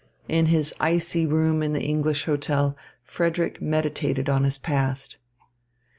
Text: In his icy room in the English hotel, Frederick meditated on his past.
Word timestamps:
In 0.27 0.47
his 0.47 0.73
icy 0.79 1.27
room 1.27 1.61
in 1.61 1.73
the 1.73 1.83
English 1.83 2.25
hotel, 2.25 2.75
Frederick 3.03 3.61
meditated 3.61 4.29
on 4.29 4.45
his 4.45 4.57
past. 4.57 5.17